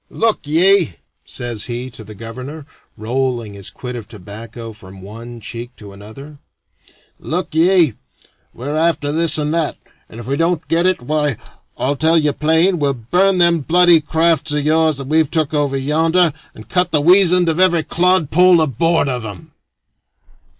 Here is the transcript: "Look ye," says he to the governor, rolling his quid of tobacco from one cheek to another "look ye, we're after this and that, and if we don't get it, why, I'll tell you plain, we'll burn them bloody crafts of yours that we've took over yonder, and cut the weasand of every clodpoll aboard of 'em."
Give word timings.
"Look 0.09 0.47
ye," 0.47 0.95
says 1.27 1.65
he 1.65 1.91
to 1.91 2.03
the 2.03 2.15
governor, 2.15 2.65
rolling 2.97 3.53
his 3.53 3.69
quid 3.69 3.95
of 3.95 4.07
tobacco 4.07 4.73
from 4.73 5.03
one 5.03 5.39
cheek 5.39 5.75
to 5.75 5.93
another 5.93 6.39
"look 7.19 7.53
ye, 7.53 7.93
we're 8.51 8.75
after 8.75 9.11
this 9.11 9.37
and 9.37 9.53
that, 9.53 9.77
and 10.09 10.19
if 10.19 10.25
we 10.25 10.35
don't 10.37 10.67
get 10.67 10.87
it, 10.87 11.03
why, 11.03 11.37
I'll 11.77 11.95
tell 11.95 12.17
you 12.17 12.33
plain, 12.33 12.79
we'll 12.79 12.95
burn 12.95 13.37
them 13.37 13.59
bloody 13.59 14.01
crafts 14.01 14.51
of 14.53 14.65
yours 14.65 14.97
that 14.97 15.05
we've 15.05 15.29
took 15.29 15.53
over 15.53 15.77
yonder, 15.77 16.33
and 16.55 16.67
cut 16.67 16.89
the 16.91 16.99
weasand 16.99 17.47
of 17.47 17.59
every 17.59 17.83
clodpoll 17.83 18.59
aboard 18.59 19.07
of 19.07 19.23
'em." 19.23 19.51